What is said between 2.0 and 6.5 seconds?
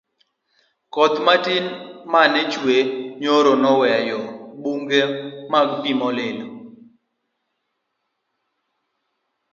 mane ochwe nyoro noweyo buche mag pi molil